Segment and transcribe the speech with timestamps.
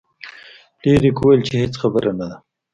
[0.79, 2.37] فلیریک وویل چې هیڅ خبره نه ده.